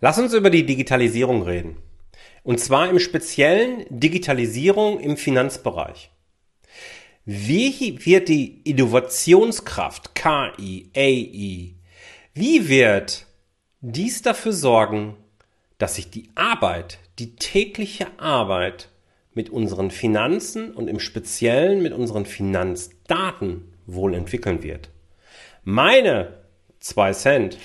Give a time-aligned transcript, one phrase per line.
[0.00, 1.76] Lass uns über die Digitalisierung reden.
[2.44, 6.10] Und zwar im speziellen Digitalisierung im Finanzbereich.
[7.24, 11.74] Wie wird die Innovationskraft KI, AI,
[12.32, 13.26] wie wird
[13.80, 15.16] dies dafür sorgen,
[15.78, 18.88] dass sich die Arbeit, die tägliche Arbeit
[19.34, 24.90] mit unseren Finanzen und im Speziellen mit unseren Finanzdaten wohl entwickeln wird?
[25.64, 26.32] Meine
[26.78, 27.58] zwei Cent,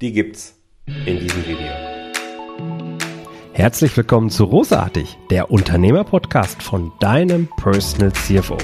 [0.00, 0.57] die gibt's
[1.04, 1.66] in diesem Video.
[3.52, 8.56] Herzlich willkommen zu Rosartig, der Unternehmerpodcast von deinem Personal CFO.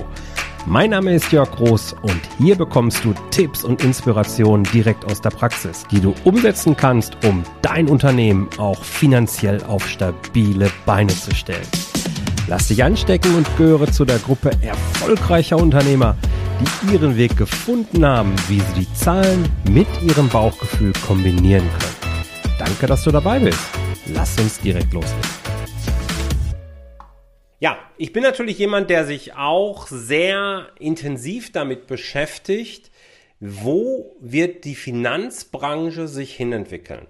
[0.66, 5.30] Mein Name ist Jörg Groß und hier bekommst du Tipps und Inspirationen direkt aus der
[5.30, 11.66] Praxis, die du umsetzen kannst, um dein Unternehmen auch finanziell auf stabile Beine zu stellen.
[12.46, 16.16] Lass dich anstecken und gehöre zu der Gruppe erfolgreicher Unternehmer,
[16.60, 21.93] die ihren Weg gefunden haben, wie sie die Zahlen mit ihrem Bauchgefühl kombinieren können.
[22.64, 23.60] Danke, dass du dabei bist.
[24.06, 25.20] Lass uns direkt loslegen.
[27.60, 32.90] Ja, ich bin natürlich jemand, der sich auch sehr intensiv damit beschäftigt,
[33.38, 37.06] wo wird die Finanzbranche sich hinentwickeln.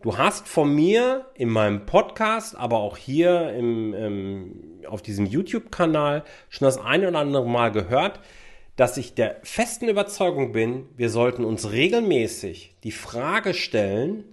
[0.00, 6.24] Du hast von mir in meinem Podcast, aber auch hier im, ähm, auf diesem YouTube-Kanal
[6.48, 8.18] schon das eine oder andere Mal gehört,
[8.76, 14.24] dass ich der festen Überzeugung bin, wir sollten uns regelmäßig die Frage stellen,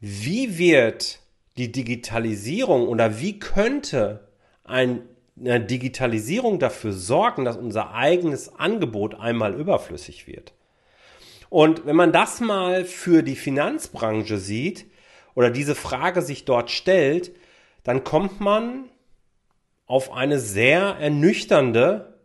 [0.00, 1.20] wie wird
[1.56, 4.28] die Digitalisierung oder wie könnte
[4.64, 5.00] eine
[5.36, 10.52] Digitalisierung dafür sorgen, dass unser eigenes Angebot einmal überflüssig wird?
[11.50, 14.86] Und wenn man das mal für die Finanzbranche sieht
[15.34, 17.32] oder diese Frage sich dort stellt,
[17.84, 18.84] dann kommt man
[19.86, 22.18] auf eine sehr ernüchternde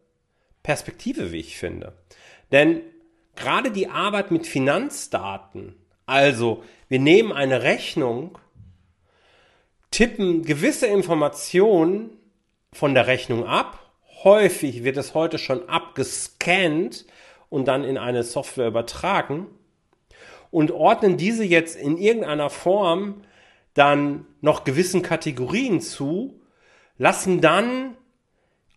[0.61, 1.94] Perspektive, wie ich finde.
[2.51, 2.81] Denn
[3.35, 8.37] gerade die Arbeit mit Finanzdaten also, wir nehmen eine Rechnung,
[9.91, 12.09] tippen gewisse Informationen
[12.71, 13.79] von der Rechnung ab.
[14.23, 17.05] Häufig wird es heute schon abgescannt
[17.50, 19.47] und dann in eine Software übertragen
[20.53, 23.23] und ordnen diese jetzt in irgendeiner Form
[23.73, 26.39] dann noch gewissen Kategorien zu,
[26.97, 27.97] lassen dann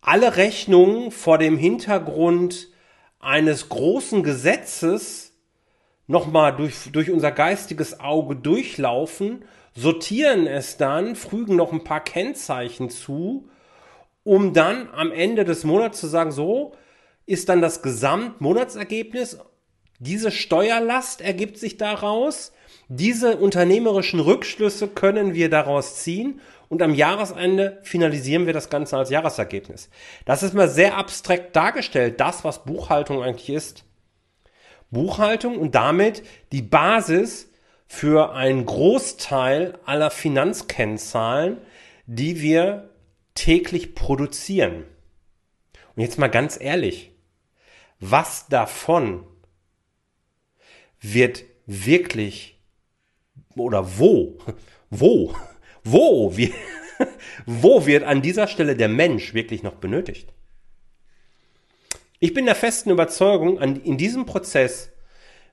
[0.01, 2.69] alle Rechnungen vor dem Hintergrund
[3.19, 5.26] eines großen Gesetzes
[6.07, 9.45] nochmal durch, durch unser geistiges Auge durchlaufen,
[9.75, 13.49] sortieren es dann, fügen noch ein paar Kennzeichen zu,
[14.23, 16.73] um dann am Ende des Monats zu sagen, so
[17.25, 19.39] ist dann das Gesamtmonatsergebnis,
[19.99, 22.53] diese Steuerlast ergibt sich daraus,
[22.87, 29.09] diese unternehmerischen Rückschlüsse können wir daraus ziehen und am Jahresende finalisieren wir das Ganze als
[29.09, 29.89] Jahresergebnis.
[30.25, 33.86] Das ist mal sehr abstrakt dargestellt, das, was Buchhaltung eigentlich ist.
[34.91, 37.49] Buchhaltung und damit die Basis
[37.87, 41.57] für einen Großteil aller Finanzkennzahlen,
[42.05, 42.89] die wir
[43.33, 44.83] täglich produzieren.
[45.95, 47.11] Und jetzt mal ganz ehrlich,
[47.99, 49.25] was davon
[50.99, 52.59] wird wirklich
[53.55, 54.37] oder wo,
[54.89, 55.35] wo,
[55.83, 56.33] wo,
[57.45, 60.33] wo wird an dieser Stelle der Mensch wirklich noch benötigt?
[62.19, 64.89] Ich bin der festen Überzeugung, in diesem Prozess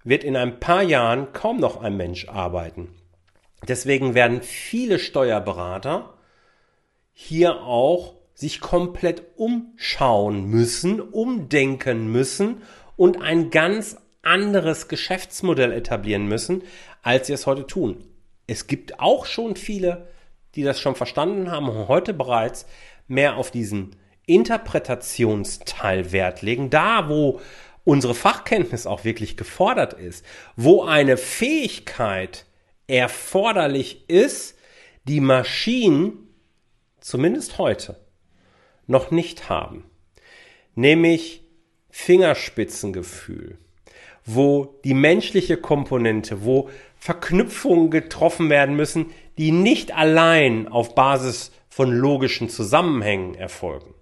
[0.03, 2.89] wird in ein paar Jahren kaum noch ein Mensch arbeiten.
[3.69, 6.15] Deswegen werden viele Steuerberater
[7.13, 12.63] hier auch sich komplett umschauen müssen, umdenken müssen
[12.97, 16.63] und ein ganz anderes Geschäftsmodell etablieren müssen,
[17.03, 18.03] als sie es heute tun.
[18.47, 20.09] Es gibt auch schon viele,
[20.55, 22.65] die das schon verstanden haben und heute bereits
[23.07, 23.97] mehr auf diesen
[24.27, 27.41] Interpretationsteil Wert legen, da wo
[27.85, 30.25] unsere Fachkenntnis auch wirklich gefordert ist,
[30.57, 32.47] wo eine Fähigkeit
[32.87, 34.57] erforderlich ist,
[35.05, 36.29] die Maschinen
[37.01, 38.01] zumindest heute
[38.87, 39.85] noch nicht haben,
[40.75, 41.43] nämlich
[41.91, 43.59] Fingerspitzengefühl,
[44.25, 51.93] wo die menschliche Komponente, wo Verknüpfungen getroffen werden müssen, die nicht allein auf Basis von
[51.93, 53.95] logischen Zusammenhängen erfolgen.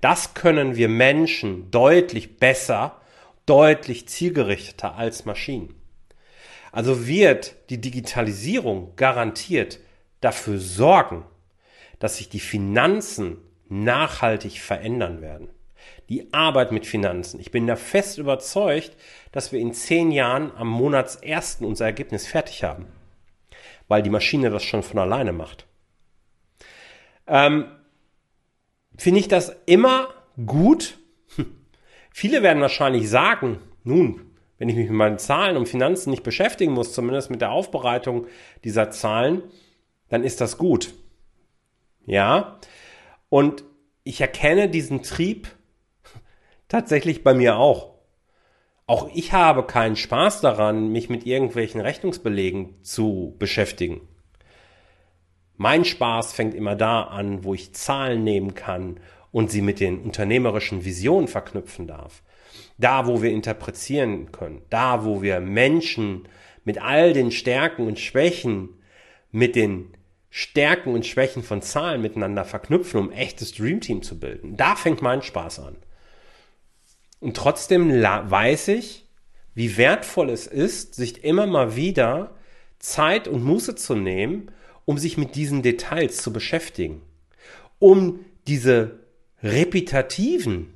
[0.00, 3.00] Das können wir Menschen deutlich besser,
[3.46, 5.74] deutlich zielgerichteter als Maschinen.
[6.72, 9.80] Also wird die Digitalisierung garantiert
[10.20, 11.24] dafür sorgen,
[11.98, 13.38] dass sich die Finanzen
[13.68, 15.50] nachhaltig verändern werden.
[16.08, 17.40] Die Arbeit mit Finanzen.
[17.40, 18.96] Ich bin da fest überzeugt,
[19.32, 22.86] dass wir in zehn Jahren am Monatsersten unser Ergebnis fertig haben,
[23.88, 25.66] weil die Maschine das schon von alleine macht.
[27.26, 27.66] Ähm,
[29.00, 30.08] finde ich das immer
[30.44, 30.98] gut.
[32.10, 34.20] Viele werden wahrscheinlich sagen, nun,
[34.58, 38.26] wenn ich mich mit meinen Zahlen und Finanzen nicht beschäftigen muss, zumindest mit der Aufbereitung
[38.62, 39.42] dieser Zahlen,
[40.10, 40.92] dann ist das gut.
[42.04, 42.58] Ja.
[43.30, 43.64] Und
[44.04, 45.48] ich erkenne diesen Trieb
[46.68, 47.94] tatsächlich bei mir auch.
[48.86, 54.09] Auch ich habe keinen Spaß daran, mich mit irgendwelchen Rechnungsbelegen zu beschäftigen.
[55.62, 58.98] Mein Spaß fängt immer da an, wo ich Zahlen nehmen kann
[59.30, 62.22] und sie mit den unternehmerischen Visionen verknüpfen darf.
[62.78, 64.62] Da, wo wir interpretieren können.
[64.70, 66.26] Da, wo wir Menschen
[66.64, 68.70] mit all den Stärken und Schwächen,
[69.32, 69.92] mit den
[70.30, 74.56] Stärken und Schwächen von Zahlen miteinander verknüpfen, um echtes Dreamteam zu bilden.
[74.56, 75.76] Da fängt mein Spaß an.
[77.20, 79.04] Und trotzdem weiß ich,
[79.52, 82.34] wie wertvoll es ist, sich immer mal wieder
[82.78, 84.50] Zeit und Muße zu nehmen,
[84.90, 87.02] um sich mit diesen Details zu beschäftigen.
[87.78, 89.04] Um diese
[89.40, 90.74] repetitiven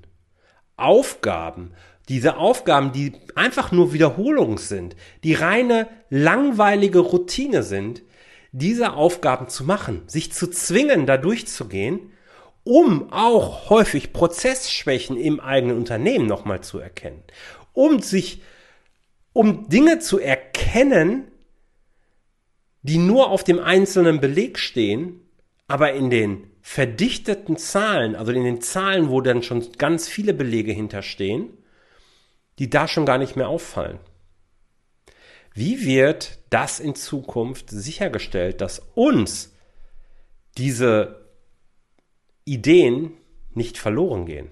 [0.77, 1.73] Aufgaben,
[2.09, 4.95] diese Aufgaben, die einfach nur Wiederholung sind,
[5.25, 8.05] die reine langweilige Routine sind,
[8.53, 12.13] diese Aufgaben zu machen, sich zu zwingen, da durchzugehen,
[12.63, 17.25] um auch häufig Prozessschwächen im eigenen Unternehmen nochmal zu erkennen,
[17.73, 18.43] um sich,
[19.33, 21.33] um Dinge zu erkennen,
[22.85, 25.21] die nur auf dem einzelnen Beleg stehen,
[25.67, 30.71] aber in den verdichteten Zahlen, also in den Zahlen, wo dann schon ganz viele Belege
[30.71, 31.49] hinterstehen,
[32.59, 33.99] die da schon gar nicht mehr auffallen.
[35.55, 39.55] Wie wird das in Zukunft sichergestellt, dass uns
[40.59, 41.31] diese
[42.45, 43.13] Ideen
[43.55, 44.51] nicht verloren gehen?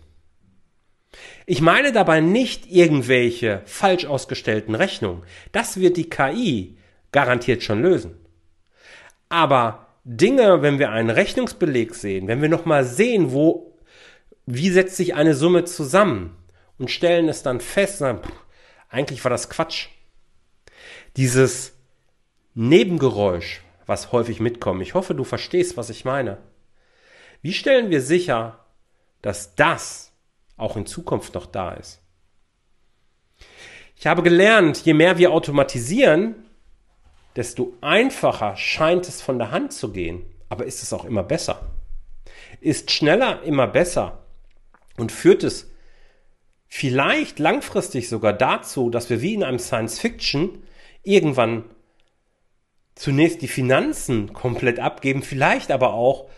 [1.45, 5.23] Ich meine dabei nicht irgendwelche falsch ausgestellten Rechnungen.
[5.53, 6.79] Das wird die KI
[7.11, 8.22] garantiert schon lösen.
[9.33, 13.79] Aber Dinge, wenn wir einen Rechnungsbeleg sehen, wenn wir nochmal sehen, wo,
[14.45, 16.37] wie setzt sich eine Summe zusammen
[16.77, 18.31] und stellen es dann fest, sagen, pff,
[18.91, 19.89] eigentlich war das Quatsch
[21.17, 21.73] dieses
[22.53, 24.83] Nebengeräusch, was häufig mitkommt.
[24.83, 26.37] Ich hoffe, du verstehst, was ich meine.
[27.41, 28.67] Wie stellen wir sicher,
[29.23, 30.13] dass das
[30.59, 32.03] auch in Zukunft noch da ist?
[33.97, 36.35] Ich habe gelernt, je mehr wir automatisieren,
[37.37, 40.25] desto einfacher scheint es von der Hand zu gehen.
[40.49, 41.71] Aber ist es auch immer besser?
[42.61, 44.25] Ist schneller immer besser?
[44.99, 45.71] Und führt es
[46.69, 50.63] vielleicht langfristig sogar dazu, dass wir wie in einem Science Fiction
[51.03, 51.65] irgendwann
[52.95, 56.29] zunächst die Finanzen komplett abgeben, vielleicht aber auch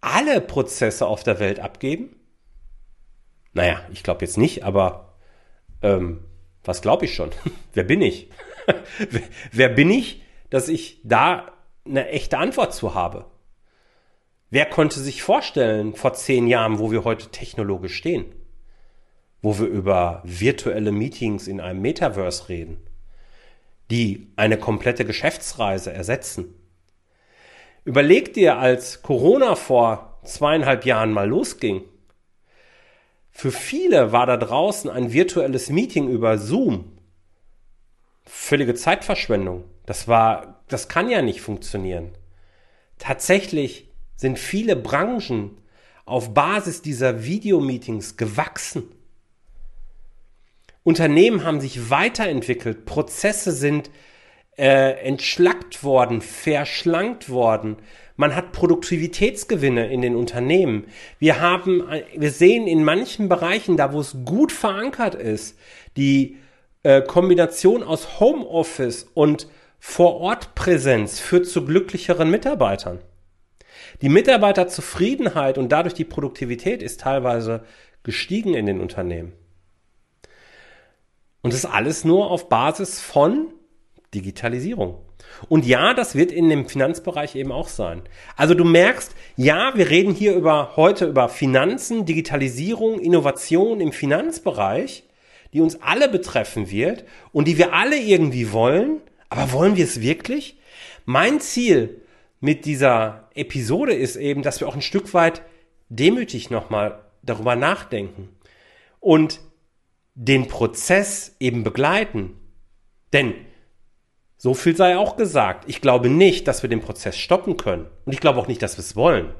[0.00, 2.16] alle Prozesse auf der Welt abgeben?
[3.52, 5.14] Naja, ich glaube jetzt nicht, aber
[5.82, 6.24] ähm,
[6.64, 7.30] was glaube ich schon?
[7.74, 8.30] wer bin ich?
[9.52, 11.52] wer, bin ich, dass ich da
[11.84, 13.26] eine echte Antwort zu habe?
[14.50, 18.26] Wer konnte sich vorstellen vor zehn Jahren, wo wir heute technologisch stehen?
[19.42, 22.86] Wo wir über virtuelle Meetings in einem Metaverse reden?
[23.90, 26.54] die eine komplette Geschäftsreise ersetzen.
[27.84, 31.82] Überleg dir, als Corona vor zweieinhalb Jahren mal losging.
[33.30, 36.93] Für viele war da draußen ein virtuelles Meeting über Zoom.
[38.36, 39.64] Völlige Zeitverschwendung.
[39.86, 42.10] Das war, das kann ja nicht funktionieren.
[42.98, 45.56] Tatsächlich sind viele Branchen
[46.04, 48.90] auf Basis dieser Videomeetings gewachsen.
[50.82, 53.90] Unternehmen haben sich weiterentwickelt, Prozesse sind
[54.58, 57.76] äh, entschlackt worden, verschlankt worden.
[58.16, 60.86] Man hat Produktivitätsgewinne in den Unternehmen.
[61.18, 65.56] Wir haben, wir sehen in manchen Bereichen, da wo es gut verankert ist,
[65.96, 66.36] die
[66.84, 69.48] äh, Kombination aus Homeoffice und
[69.80, 73.00] Vorortpräsenz führt zu glücklicheren Mitarbeitern.
[74.00, 77.64] Die Mitarbeiterzufriedenheit und dadurch die Produktivität ist teilweise
[78.02, 79.32] gestiegen in den Unternehmen.
[81.42, 83.48] Und das alles nur auf Basis von
[84.14, 84.98] Digitalisierung.
[85.48, 88.02] Und ja, das wird in dem Finanzbereich eben auch sein.
[88.36, 95.04] Also du merkst, ja, wir reden hier über heute über Finanzen, Digitalisierung, Innovation im Finanzbereich,
[95.54, 99.00] die uns alle betreffen wird und die wir alle irgendwie wollen.
[99.30, 100.58] Aber wollen wir es wirklich?
[101.06, 102.02] Mein Ziel
[102.40, 105.42] mit dieser Episode ist eben, dass wir auch ein Stück weit
[105.88, 108.28] demütig nochmal darüber nachdenken
[109.00, 109.40] und
[110.14, 112.36] den Prozess eben begleiten.
[113.12, 113.34] Denn
[114.36, 115.68] so viel sei auch gesagt.
[115.68, 117.86] Ich glaube nicht, dass wir den Prozess stoppen können.
[118.04, 119.32] Und ich glaube auch nicht, dass wir es wollen.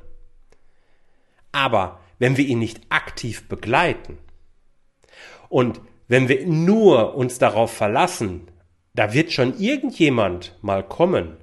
[1.51, 4.19] Aber wenn wir ihn nicht aktiv begleiten
[5.49, 8.49] und wenn wir nur uns darauf verlassen,
[8.95, 11.37] da wird schon irgendjemand mal kommen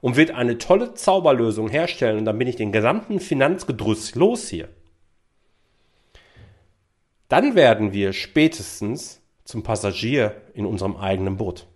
[0.00, 4.68] und wird eine tolle Zauberlösung herstellen und dann bin ich den gesamten Finanzgedrüss los hier
[7.28, 11.66] dann werden wir spätestens zum Passagier in unserem eigenen Boot.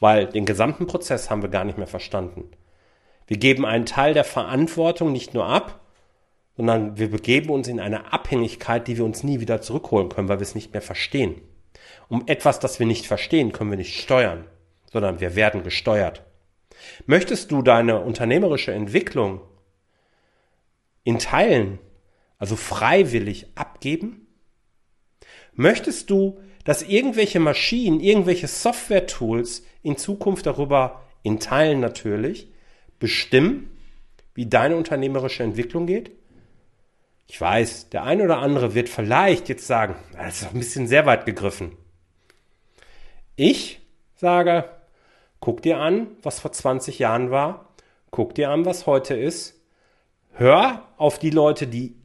[0.00, 2.50] Weil den gesamten Prozess haben wir gar nicht mehr verstanden.
[3.26, 5.80] Wir geben einen Teil der Verantwortung nicht nur ab,
[6.56, 10.38] sondern wir begeben uns in eine Abhängigkeit, die wir uns nie wieder zurückholen können, weil
[10.38, 11.40] wir es nicht mehr verstehen.
[12.08, 14.46] Um etwas, das wir nicht verstehen, können wir nicht steuern,
[14.92, 16.22] sondern wir werden gesteuert.
[17.06, 19.40] Möchtest du deine unternehmerische Entwicklung
[21.02, 21.78] in Teilen,
[22.38, 24.26] also freiwillig abgeben?
[25.54, 32.52] Möchtest du, dass irgendwelche Maschinen, irgendwelche Software-Tools in Zukunft darüber, in Teilen natürlich,
[32.98, 33.70] bestimmen,
[34.34, 36.12] wie deine unternehmerische Entwicklung geht?
[37.26, 40.86] Ich weiß, der eine oder andere wird vielleicht jetzt sagen, das ist doch ein bisschen
[40.86, 41.76] sehr weit gegriffen.
[43.36, 43.80] Ich
[44.14, 44.68] sage,
[45.40, 47.74] guck dir an, was vor 20 Jahren war,
[48.10, 49.60] guck dir an, was heute ist,
[50.32, 51.96] hör auf die Leute, die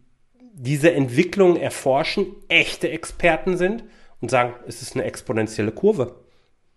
[0.54, 3.84] diese Entwicklung erforschen, echte Experten sind
[4.20, 6.16] und sagen, es ist eine exponentielle Kurve.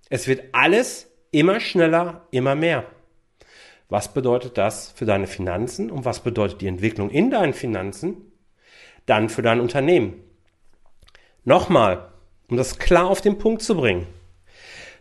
[0.08, 2.84] Es wird alles immer schneller, immer mehr.
[3.88, 8.31] Was bedeutet das für deine Finanzen und was bedeutet die Entwicklung in deinen Finanzen?
[9.06, 10.20] Dann für dein Unternehmen.
[11.44, 12.12] Nochmal,
[12.48, 14.06] um das klar auf den Punkt zu bringen.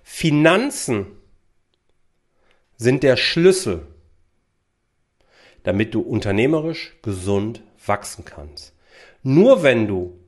[0.03, 1.07] Finanzen
[2.77, 3.85] sind der Schlüssel,
[5.63, 8.73] damit du unternehmerisch gesund wachsen kannst.
[9.23, 10.19] Nur wenn du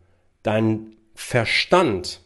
[0.43, 2.21] deinen Verstand,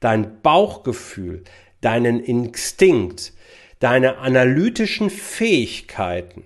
[0.00, 1.44] dein Bauchgefühl,
[1.80, 3.34] deinen Instinkt,
[3.78, 6.44] deine analytischen Fähigkeiten,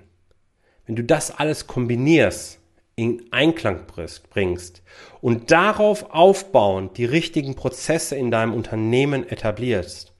[0.87, 2.60] wenn du das alles kombinierst,
[3.00, 4.83] in Einklang bringst
[5.23, 10.12] und darauf aufbauend die richtigen Prozesse in deinem Unternehmen etablierst,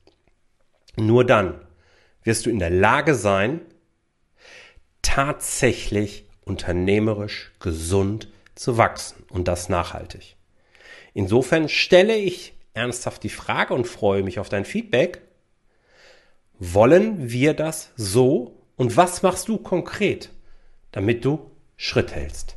[0.97, 1.61] nur dann
[2.25, 3.61] wirst du in der Lage sein,
[5.03, 10.37] tatsächlich unternehmerisch gesund zu wachsen und das nachhaltig.
[11.13, 15.21] Insofern stelle ich ernsthaft die Frage und freue mich auf dein Feedback.
[16.59, 20.31] Wollen wir das so und was machst du konkret,
[20.93, 22.57] damit du Schritt hältst?